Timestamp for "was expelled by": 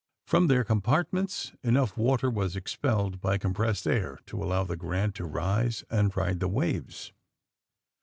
2.31-3.37